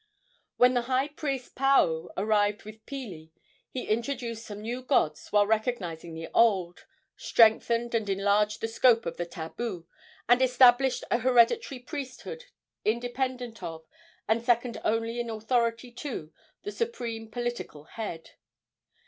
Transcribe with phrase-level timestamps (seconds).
[0.57, 3.29] When the high priest Paao arrived with Pili
[3.69, 9.17] he introduced some new gods while recognizing the old, strengthened and enlarged the scope of
[9.17, 9.85] the tabu,
[10.27, 12.45] and established an hereditary priesthood
[12.83, 13.85] independent of,
[14.27, 16.33] and second only in authority to,
[16.63, 18.31] the supreme political head.